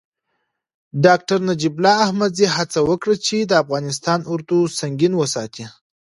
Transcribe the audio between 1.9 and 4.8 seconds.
احمدزي هڅه وکړه چې د افغانستان اردو